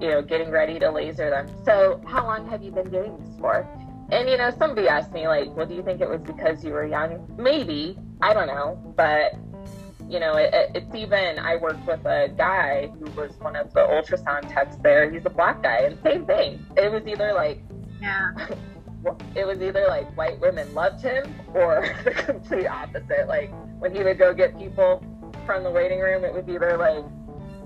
[0.00, 1.48] you know, getting ready to laser them.
[1.64, 3.68] So, how long have you been doing this for?
[4.10, 6.72] And you know, somebody asked me like, well, do you think it was because you
[6.72, 7.26] were young?
[7.38, 9.34] Maybe, I don't know, but
[10.08, 13.80] you know, it, it's even, I worked with a guy who was one of the
[13.80, 15.08] ultrasound techs there.
[15.08, 16.66] He's a black guy, and same thing.
[16.76, 17.62] It was either like,
[18.02, 18.32] yeah.
[19.36, 23.28] it was either like white women loved him or the complete opposite.
[23.28, 25.04] Like when he would go get people
[25.46, 27.04] from the waiting room, it was either like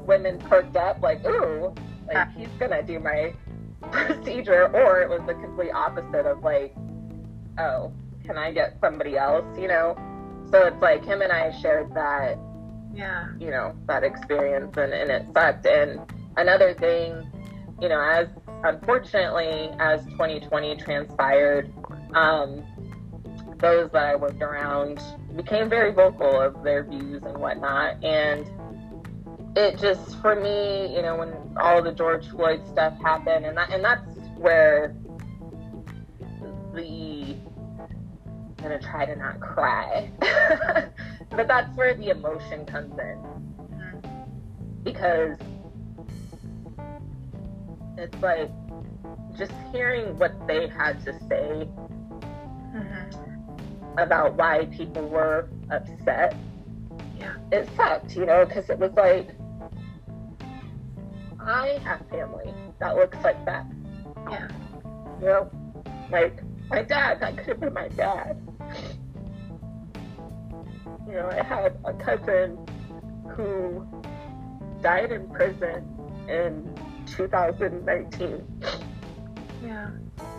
[0.06, 1.74] women perked up, like, ooh,
[2.14, 3.34] like he's gonna do my
[3.90, 6.74] procedure, or it was the complete opposite of like,
[7.58, 7.92] oh,
[8.24, 9.96] can I get somebody else, you know?
[10.50, 12.38] So it's like him and I shared that,
[12.94, 15.66] yeah, you know, that experience, and, and it sucked.
[15.66, 16.00] And
[16.36, 17.30] another thing,
[17.80, 18.28] you know, as
[18.62, 21.72] unfortunately as 2020 transpired,
[22.14, 22.64] um,
[23.58, 25.00] those that I worked around
[25.36, 28.48] became very vocal of their views and whatnot, and
[29.56, 33.70] it just for me, you know, when all the George Floyd stuff happened, and that,
[33.70, 34.94] and that's where
[36.74, 37.36] the
[38.58, 40.10] I'm gonna try to not cry,
[41.30, 43.34] but that's where the emotion comes in
[44.82, 45.36] because
[47.96, 48.50] it's like
[49.36, 51.68] just hearing what they had to say
[52.72, 53.98] mm-hmm.
[53.98, 56.36] about why people were upset.
[57.18, 59.30] Yeah, it sucked, you know, because it was like
[61.46, 63.66] I have family that looks like that.
[64.30, 64.48] Yeah.
[65.20, 65.50] You know,
[66.10, 68.40] like my dad, that could have been my dad.
[71.06, 72.58] You know, I had a cousin
[73.36, 73.86] who
[74.82, 75.84] died in prison
[76.28, 76.74] in
[77.06, 78.62] 2019.
[79.62, 79.90] Yeah.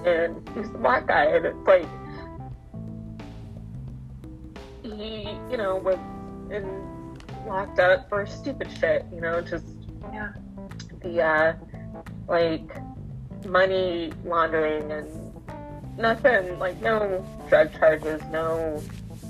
[0.06, 1.88] And he's a black guy, and it's like,
[4.82, 5.98] he, you know, was
[6.52, 9.66] in locked up for stupid shit, you know, just
[10.12, 10.32] yeah
[11.06, 11.54] the uh,
[12.28, 12.70] like
[13.46, 15.08] money laundering and
[15.98, 18.82] nothing like no drug charges, no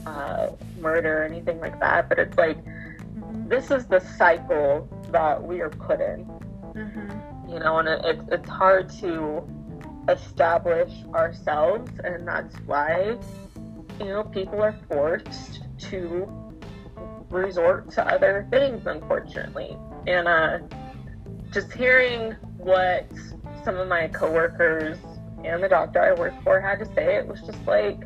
[0.05, 2.09] uh, murder, or anything like that.
[2.09, 3.47] But it's like mm-hmm.
[3.47, 6.25] this is the cycle that we are put in.
[6.73, 7.51] Mm-hmm.
[7.51, 9.43] You know, and it, it, it's hard to
[10.09, 13.17] establish ourselves, and that's why
[13.99, 16.27] you know people are forced to
[17.29, 19.77] resort to other things, unfortunately.
[20.07, 20.59] And uh,
[21.55, 23.07] just hearing what
[23.63, 24.97] some of my coworkers
[25.45, 28.01] and the doctor I worked for had to say, it was just like,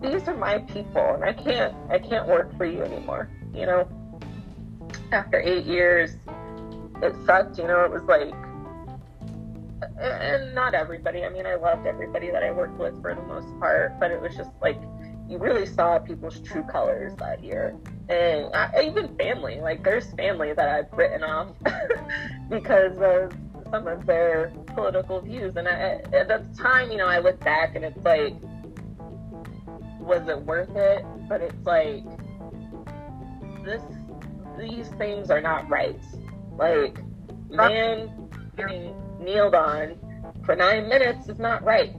[0.00, 3.28] these are my people, and I can't, I can't work for you anymore.
[3.52, 3.88] You know,
[5.10, 6.12] after eight years,
[7.02, 7.58] it sucked.
[7.58, 8.32] You know, it was like,
[10.00, 11.24] and not everybody.
[11.24, 14.22] I mean, I loved everybody that I worked with for the most part, but it
[14.22, 14.80] was just like
[15.28, 17.76] you really saw people's true colors that year
[18.08, 19.60] and I, even family.
[19.60, 21.48] Like there's family that I've written off
[22.50, 23.32] because of
[23.70, 25.56] some of their political views.
[25.56, 28.34] And I, at the time, you know, I look back and it's like,
[30.00, 31.04] was it worth it?
[31.28, 32.04] But it's like
[33.64, 33.82] this.
[34.58, 36.00] These things are not right.
[36.56, 36.98] Like
[37.50, 39.96] man getting kneeled on
[40.44, 41.94] for nine minutes is not right.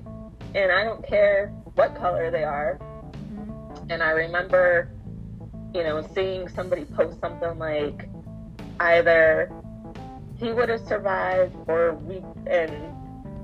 [0.55, 2.79] And I don't care what color they are.
[3.89, 4.91] And I remember
[5.73, 8.09] you know, seeing somebody post something like
[8.79, 9.51] either
[10.37, 12.95] he would have survived or we and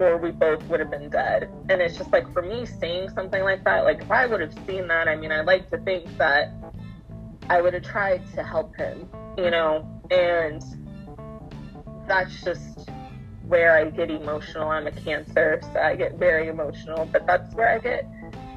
[0.02, 1.50] or we both would have been dead.
[1.70, 4.54] And it's just like for me seeing something like that, like if I would have
[4.66, 6.52] seen that, I mean I like to think that
[7.50, 10.64] I would have tried to help him, you know, and
[12.08, 12.90] that's just
[13.48, 14.70] where I get emotional.
[14.70, 18.10] I'm a cancer, so I get very emotional, but that's where I get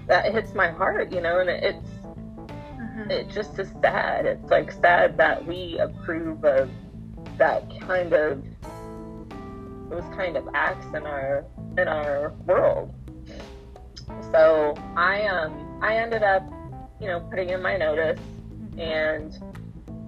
[0.09, 1.89] that hits my heart, you know, and it's
[2.99, 3.11] Mm-hmm.
[3.11, 4.27] It just is sad.
[4.27, 6.71] It's like sad that we approve of
[7.37, 8.43] that kind of
[9.89, 11.45] those kind of acts in our
[11.77, 12.93] in our world.
[14.33, 16.43] So I um I ended up,
[17.01, 18.21] you know, putting in my notice
[18.79, 19.33] and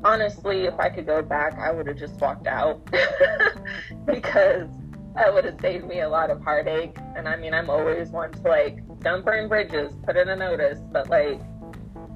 [0.04, 2.84] honestly if I could go back I would have just walked out
[4.06, 4.68] because
[5.14, 6.96] that would have saved me a lot of heartache.
[7.16, 10.80] And I mean I'm always one to like don't burn bridges, put in a notice,
[10.92, 11.40] but like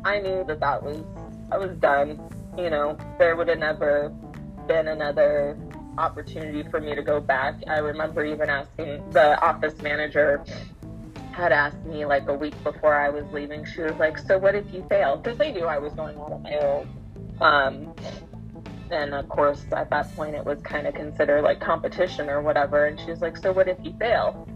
[0.05, 1.03] I knew that that was
[1.51, 2.21] I was done.
[2.57, 4.15] You know, there would have never
[4.67, 5.59] been another
[5.99, 7.63] opportunity for me to go back.
[7.67, 10.45] I remember even asking the office manager
[11.33, 13.65] had asked me like a week before I was leaving.
[13.65, 16.43] She was like, "So what if you fail?" Because they knew I was going on
[16.43, 16.89] my own.
[17.41, 17.95] Um,
[18.91, 22.87] and of course, at that point, it was kind of considered like competition or whatever.
[22.87, 24.47] And she was like, "So what if you fail?"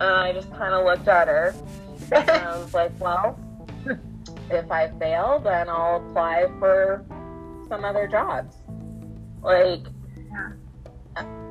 [0.00, 1.54] Uh, I just kind of looked at her
[2.12, 3.38] and I was like, well,
[4.50, 7.04] if I fail, then I'll apply for
[7.68, 8.56] some other jobs.
[9.42, 9.86] Like.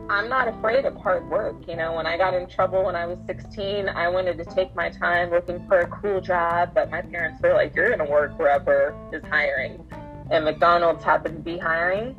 [0.10, 1.56] I'm not afraid of hard work.
[1.66, 4.76] You know, when I got in trouble when I was 16, I wanted to take
[4.76, 8.12] my time looking for a cool job, but my parents were like, you're going to
[8.12, 9.84] work wherever is hiring.
[10.32, 12.16] And McDonald's happened to be hiring.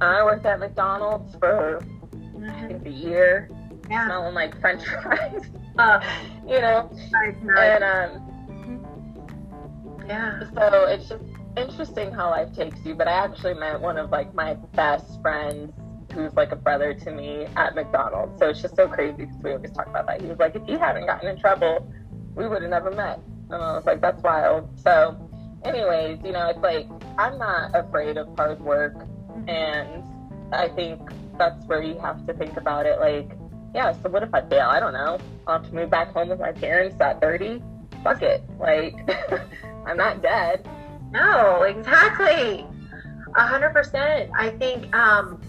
[0.00, 1.82] I worked at McDonald's for,
[2.46, 3.48] I think, a year,
[3.90, 4.06] yeah.
[4.06, 5.42] smelling like french fries.
[5.76, 6.00] Uh,
[6.46, 6.88] you know,
[7.58, 8.86] and, um,
[10.06, 10.44] yeah.
[10.54, 11.24] So it's just
[11.56, 12.94] interesting how life takes you.
[12.94, 15.72] But I actually met one of like my best friends
[16.12, 18.38] who's like a brother to me at McDonald's.
[18.38, 20.20] So it's just so crazy because we always talk about that.
[20.20, 21.90] He was like, if you hadn't gotten in trouble,
[22.36, 23.18] we would have never met.
[23.50, 24.68] And I was like, that's wild.
[24.78, 25.16] So,
[25.64, 26.86] anyways, you know, it's like
[27.18, 29.06] I'm not afraid of hard work.
[29.46, 30.02] And
[30.52, 31.00] I think
[31.38, 32.98] that's where you have to think about it.
[33.00, 33.36] Like,
[33.74, 34.68] yeah, so what if I fail?
[34.68, 35.18] I don't know.
[35.46, 37.62] I'll have to move back home with my parents at 30.
[38.02, 38.42] Fuck it.
[38.58, 38.94] Like,
[39.86, 40.68] I'm not dead.
[41.10, 42.66] No, exactly.
[43.36, 44.30] A hundred percent.
[44.36, 45.40] I think, um,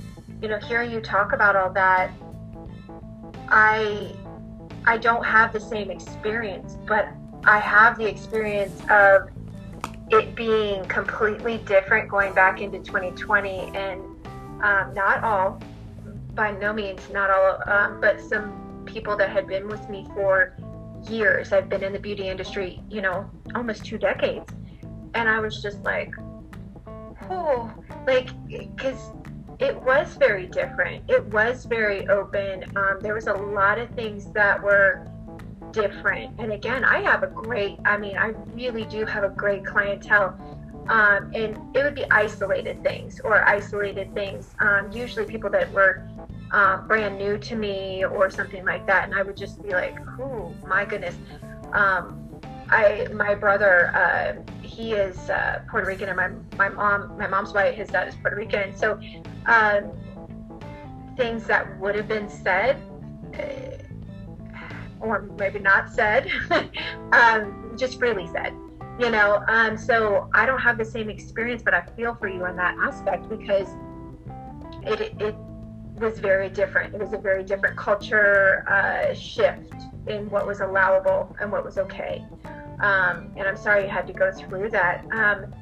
[0.41, 2.11] you know, hearing you talk about all that,
[3.49, 4.11] I,
[4.85, 7.07] I don't have the same experience, but
[7.43, 9.29] I have the experience of
[10.09, 14.01] it being completely different going back into 2020 and
[14.61, 15.61] um, not all,
[16.33, 20.55] by no means, not all, um, but some people that had been with me for
[21.09, 21.51] years.
[21.51, 24.51] I've been in the beauty industry, you know, almost two decades.
[25.13, 26.13] And I was just like,
[27.29, 27.73] oh,
[28.05, 29.11] like, because
[29.59, 31.09] it was very different.
[31.09, 32.65] It was very open.
[32.75, 35.07] Um, there was a lot of things that were
[35.75, 36.33] different.
[36.39, 40.39] And again, I have a great, I mean, I really do have a great clientele.
[40.87, 44.55] Um, and it would be isolated things or isolated things.
[44.59, 46.07] Um, usually people that were
[46.51, 49.97] uh, brand new to me or something like that, and I would just be like,
[50.19, 51.17] "Oh my goodness."
[51.73, 52.29] Um,
[52.69, 57.51] I my brother, uh, he is uh, Puerto Rican, and my my mom, my mom's
[57.51, 58.75] white, his dad is Puerto Rican.
[58.77, 58.99] So
[59.47, 59.91] um,
[61.17, 62.77] things that would have been said,
[63.33, 63.74] uh,
[65.05, 66.29] or maybe not said,
[67.11, 68.53] um, just freely said.
[68.99, 72.45] You know, um, so I don't have the same experience, but I feel for you
[72.45, 73.67] in that aspect because
[74.83, 75.35] it, it
[75.99, 76.93] was very different.
[76.93, 79.73] It was a very different culture uh, shift
[80.07, 82.23] in what was allowable and what was okay.
[82.79, 85.05] Um, and I'm sorry you had to go through that.
[85.11, 85.53] Um,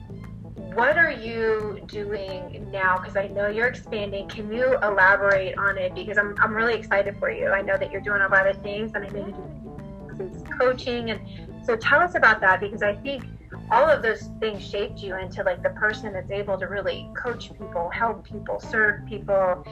[0.75, 2.97] what are you doing now?
[2.97, 4.27] Because I know you're expanding.
[4.27, 5.93] Can you elaborate on it?
[5.93, 7.49] Because I'm, I'm really excited for you.
[7.49, 11.11] I know that you're doing a lot of things, and I know you do coaching.
[11.11, 13.23] And so tell us about that because I think
[13.71, 17.51] all of those things shaped you into like the person that's able to really coach
[17.53, 19.65] people, help people, serve people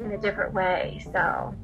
[0.00, 1.02] in a different way.
[1.12, 1.54] So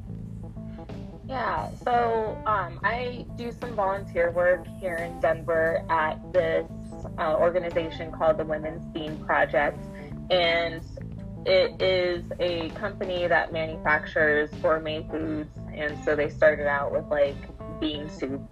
[1.29, 6.67] yeah, so um, I do some volunteer work here in Denver at this
[7.19, 9.79] uh, organization called the Women's Bean Project.
[10.31, 10.83] And
[11.47, 15.51] it is a company that manufactures gourmet foods.
[15.75, 17.37] And so they started out with like
[17.81, 18.43] bean soup.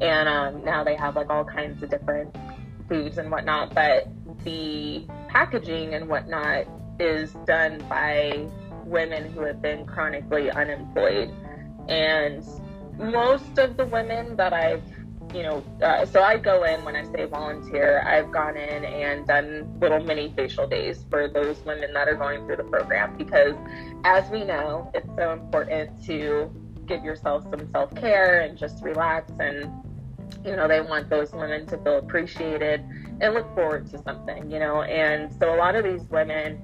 [0.00, 2.34] And um, now they have like all kinds of different
[2.88, 4.08] foods and whatnot, but
[4.44, 6.66] the packaging and whatnot
[6.98, 8.48] is done by
[8.84, 11.32] women who have been chronically unemployed.
[11.88, 12.44] And
[12.98, 14.82] most of the women that I've,
[15.34, 19.26] you know, uh, so I go in when I say volunteer, I've gone in and
[19.26, 23.54] done little mini facial days for those women that are going through the program because,
[24.04, 26.50] as we know, it's so important to
[26.86, 29.70] give yourself some self care and just relax and
[30.44, 32.80] you know they want those women to feel appreciated
[33.20, 36.60] and look forward to something you know and so a lot of these women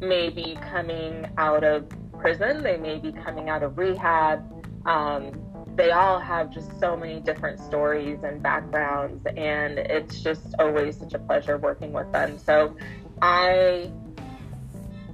[0.00, 1.86] may be coming out of
[2.24, 2.62] prison.
[2.62, 4.42] They may be coming out of rehab.
[4.86, 5.43] Um,
[5.76, 11.14] they all have just so many different stories and backgrounds and it's just always such
[11.14, 12.76] a pleasure working with them so
[13.22, 13.90] i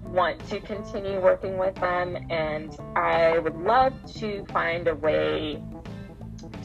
[0.04, 5.62] want to continue working with them and i would love to find a way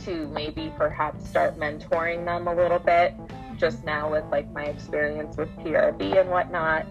[0.03, 3.13] to maybe perhaps start mentoring them a little bit
[3.57, 6.85] just now with like my experience with PRB and whatnot.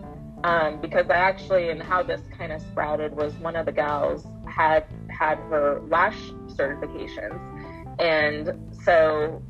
[0.45, 4.27] Um, because I actually, and how this kind of sprouted was one of the gals
[4.47, 4.85] had
[5.19, 7.41] had her lash certifications.
[8.01, 9.43] And so,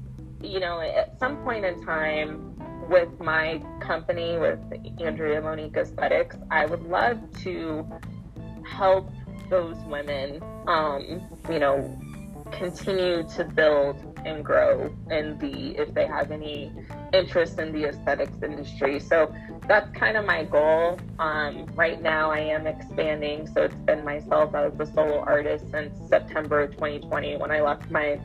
[0.43, 2.55] you know, at some point in time
[2.89, 4.61] with my company, with
[5.01, 7.87] Andrea Monique Aesthetics, I would love to
[8.67, 9.11] help
[9.51, 11.99] those women, um, you know,
[12.53, 16.73] continue to build and grow in the if they have any
[17.13, 19.33] interest in the aesthetics industry so
[19.67, 24.55] that's kind of my goal um, right now i am expanding so it's been myself
[24.55, 28.19] as a solo artist since september of 2020 when i left my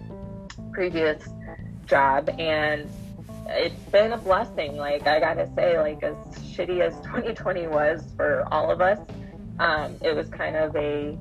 [0.72, 1.28] previous
[1.88, 2.90] job and
[3.52, 4.78] it's been a blessing.
[4.78, 6.16] Like I gotta say, like as
[6.54, 9.00] shitty as 2020 was for all of us,
[9.60, 11.18] um, it was kind of a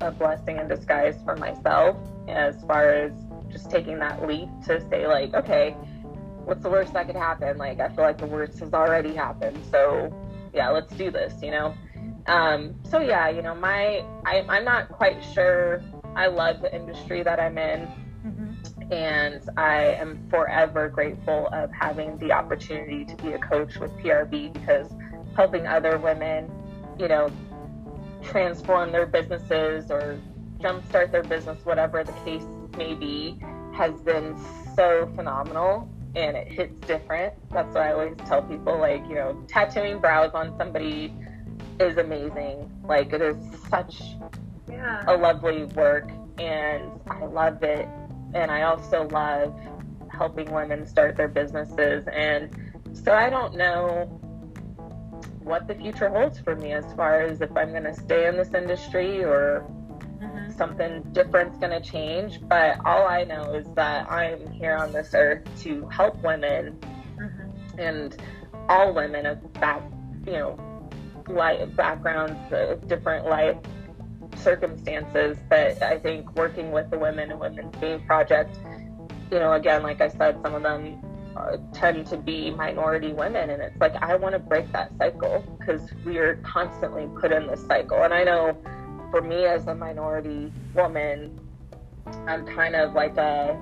[0.00, 1.96] a blessing in disguise for myself
[2.28, 3.12] as far as
[3.50, 5.76] just taking that leap to say like, okay,
[6.48, 7.58] what's the worst that could happen?
[7.58, 10.12] Like I feel like the worst has already happened, so
[10.54, 11.74] yeah, let's do this, you know.
[12.26, 15.82] Um, so yeah, you know, my I, I'm not quite sure.
[16.16, 17.86] I love the industry that I'm in
[18.90, 24.52] and I am forever grateful of having the opportunity to be a coach with PRB
[24.54, 24.90] because
[25.36, 26.50] helping other women,
[26.98, 27.30] you know,
[28.22, 30.18] transform their businesses or
[30.58, 32.44] jumpstart their business, whatever the case
[32.76, 33.38] may be,
[33.74, 34.36] has been
[34.74, 37.34] so phenomenal and it hits different.
[37.50, 41.14] That's what I always tell people like, you know, tattooing brows on somebody
[41.78, 42.70] is amazing.
[42.84, 43.36] Like, it is
[43.68, 44.02] such
[44.68, 45.04] yeah.
[45.06, 47.88] a lovely work and I love it
[48.34, 49.58] and I also love
[50.10, 52.06] helping women start their businesses.
[52.12, 52.50] And
[52.92, 54.06] so I don't know
[55.40, 58.36] what the future holds for me as far as if I'm going to stay in
[58.36, 59.64] this industry or.
[60.58, 62.40] Something different's going to change.
[62.42, 66.78] But all I know is that I'm here on this earth to help women
[67.16, 67.78] mm-hmm.
[67.78, 68.16] and
[68.68, 69.82] all women of back,
[70.26, 70.90] you know,
[71.28, 72.38] life backgrounds,
[72.86, 73.56] different life
[74.36, 78.56] circumstances, but I think working with the Women and Women's Game Project,
[79.30, 81.02] you know, again, like I said, some of them
[81.36, 85.44] uh, tend to be minority women, and it's like I want to break that cycle
[85.58, 88.02] because we are constantly put in this cycle.
[88.02, 88.56] And I know
[89.10, 91.38] for me as a minority woman,
[92.26, 93.58] I'm kind of like a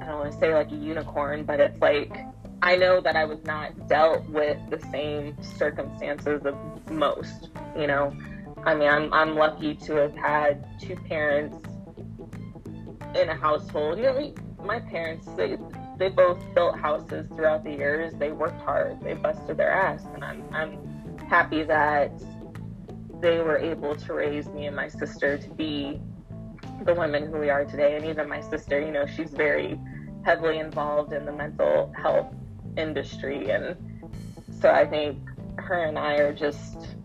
[0.00, 2.16] I don't want to say like a unicorn, but it's like
[2.62, 6.56] I know that I was not dealt with the same circumstances of
[6.90, 8.16] most, you know.
[8.64, 11.68] I mean, I'm I'm lucky to have had two parents
[13.14, 13.98] in a household.
[13.98, 15.56] You know, my parents they
[15.98, 18.14] they both built houses throughout the years.
[18.14, 19.00] They worked hard.
[19.02, 22.12] They busted their ass, and I'm I'm happy that
[23.24, 25.98] they were able to raise me and my sister to be
[26.84, 27.96] the women who we are today.
[27.96, 29.80] And even my sister, you know, she's very
[30.26, 32.26] heavily involved in the mental health
[32.76, 33.76] industry, and
[34.60, 35.18] so I think
[35.56, 36.96] her and I are just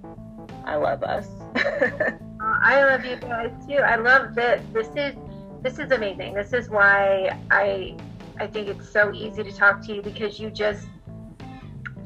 [0.65, 1.27] I love us.
[2.41, 3.75] Oh, I love you guys too.
[3.75, 4.63] I love this.
[4.71, 5.13] This is
[5.61, 6.33] this is amazing.
[6.35, 7.97] This is why I
[8.39, 10.87] I think it's so easy to talk to you because you just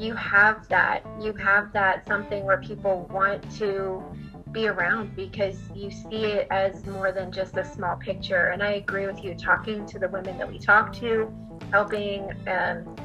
[0.04, 4.04] you have that you have that something where people want to
[4.52, 8.48] be around because you see it as more than just a small picture.
[8.48, 11.34] And i agree with you talking to the women that we talk to
[11.72, 12.96] helping um,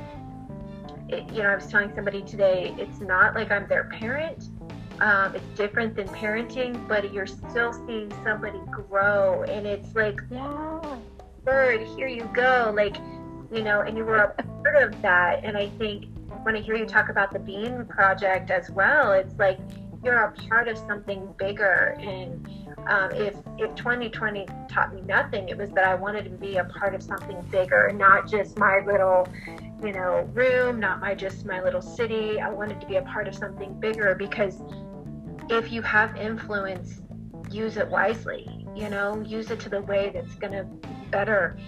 [1.09, 4.51] it, you know i was telling somebody today it's not like i'm their parent
[5.01, 10.80] um, it's different than parenting, but you're still seeing somebody grow, and it's like, yeah,
[11.44, 12.96] bird, here you go, like,
[13.53, 15.44] you know, and you were a part of that.
[15.44, 16.07] And I think
[16.49, 19.59] when I hear you talk about the Bean Project as well, it's like
[20.03, 21.94] you're a part of something bigger.
[22.01, 22.49] And
[22.88, 26.64] um, if if 2020 taught me nothing, it was that I wanted to be a
[26.64, 29.28] part of something bigger, not just my little
[29.84, 33.28] you know room not my just my little city i wanted to be a part
[33.28, 34.61] of something bigger because
[35.51, 37.01] if you have influence,
[37.51, 38.66] use it wisely.
[38.74, 40.64] You know, use it to the way that's going to
[41.11, 41.59] better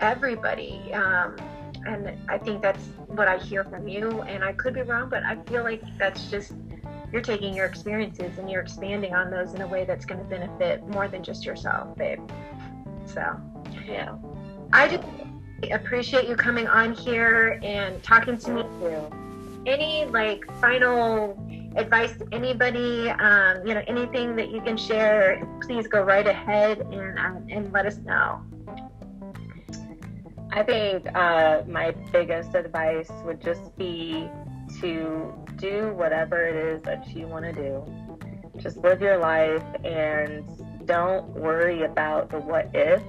[0.00, 0.92] everybody.
[0.92, 1.36] Um,
[1.86, 4.22] and I think that's what I hear from you.
[4.22, 6.52] And I could be wrong, but I feel like that's just
[7.12, 10.26] you're taking your experiences and you're expanding on those in a way that's going to
[10.26, 12.20] benefit more than just yourself, babe.
[13.06, 13.36] So,
[13.84, 14.14] yeah.
[14.72, 15.02] I just
[15.72, 18.62] appreciate you coming on here and talking to me.
[18.62, 19.10] Too.
[19.66, 21.38] Any like final
[21.76, 26.80] advice to anybody, um, you know, anything that you can share, please go right ahead
[26.80, 28.40] and, um, and let us know.
[30.52, 34.28] I think uh, my biggest advice would just be
[34.80, 37.84] to do whatever it is that you want to do.
[38.56, 40.44] Just live your life and
[40.86, 43.04] don't worry about the what ifs.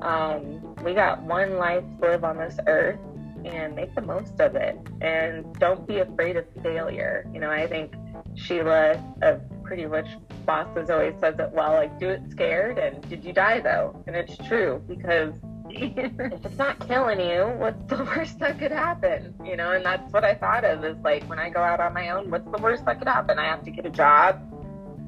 [0.00, 2.98] Um, we got one life to live on this earth
[3.44, 4.78] and make the most of it.
[5.02, 7.28] And don't be afraid of failure.
[7.34, 7.92] You know, I think
[8.34, 10.08] Sheila, a pretty rich
[10.46, 12.78] bosses, always says it well like, do it scared.
[12.78, 14.02] And did you die though?
[14.06, 15.34] And it's true because
[15.76, 19.34] if it's not killing you, what's the worst that could happen?
[19.44, 21.94] You know, and that's what I thought of is like when I go out on
[21.94, 23.38] my own, what's the worst that could happen?
[23.38, 24.40] I have to get a job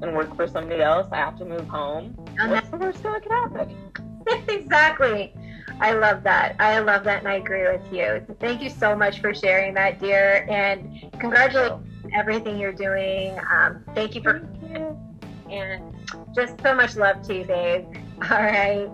[0.02, 1.06] and work for somebody else.
[1.12, 2.16] I have to move home.
[2.38, 3.92] What's the worst that could happen?
[4.48, 5.32] exactly.
[5.80, 6.56] I love that.
[6.58, 8.24] I love that, and I agree with you.
[8.40, 13.38] Thank you so much for sharing that, dear, and congratulations on everything you're doing.
[13.50, 14.98] Um, thank you for, thank you.
[15.50, 15.94] and
[16.34, 17.84] just so much love to you, babe.
[18.30, 18.88] All right.